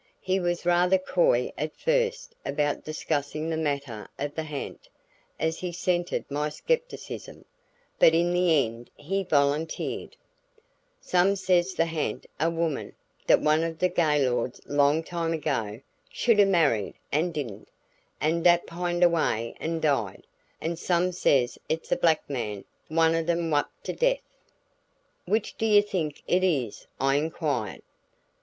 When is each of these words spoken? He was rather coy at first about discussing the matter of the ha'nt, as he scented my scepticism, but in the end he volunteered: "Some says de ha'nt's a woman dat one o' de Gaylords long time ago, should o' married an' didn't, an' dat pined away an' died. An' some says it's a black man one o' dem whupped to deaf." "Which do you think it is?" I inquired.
He 0.19 0.39
was 0.39 0.65
rather 0.65 0.97
coy 0.97 1.53
at 1.59 1.77
first 1.77 2.33
about 2.43 2.83
discussing 2.83 3.51
the 3.51 3.55
matter 3.55 4.07
of 4.17 4.33
the 4.33 4.45
ha'nt, 4.45 4.89
as 5.39 5.59
he 5.59 5.71
scented 5.71 6.25
my 6.27 6.49
scepticism, 6.49 7.45
but 7.99 8.15
in 8.15 8.33
the 8.33 8.65
end 8.65 8.89
he 8.95 9.21
volunteered: 9.21 10.15
"Some 11.01 11.35
says 11.35 11.75
de 11.75 11.85
ha'nt's 11.85 12.25
a 12.39 12.49
woman 12.49 12.95
dat 13.27 13.41
one 13.41 13.63
o' 13.63 13.73
de 13.73 13.89
Gaylords 13.89 14.59
long 14.65 15.03
time 15.03 15.33
ago, 15.33 15.79
should 16.11 16.39
o' 16.39 16.45
married 16.47 16.95
an' 17.11 17.31
didn't, 17.31 17.69
an' 18.19 18.41
dat 18.41 18.65
pined 18.65 19.03
away 19.03 19.53
an' 19.59 19.81
died. 19.81 20.25
An' 20.59 20.77
some 20.77 21.11
says 21.11 21.59
it's 21.69 21.91
a 21.91 21.95
black 21.95 22.27
man 22.27 22.65
one 22.87 23.13
o' 23.13 23.21
dem 23.23 23.51
whupped 23.51 23.83
to 23.83 23.93
deaf." 23.93 24.17
"Which 25.27 25.55
do 25.59 25.65
you 25.67 25.83
think 25.83 26.23
it 26.25 26.43
is?" 26.43 26.87
I 26.99 27.17
inquired. 27.17 27.83